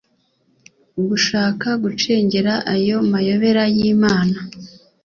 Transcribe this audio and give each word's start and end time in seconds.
gushaka 1.07 1.67
gucengera 1.83 2.53
ayo 2.73 2.97
mayobera 3.11 3.63
yimana 3.77 4.37